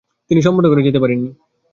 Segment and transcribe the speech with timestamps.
[0.29, 1.29] তিনি সম্পন্ন করে যেতে পারেন নি।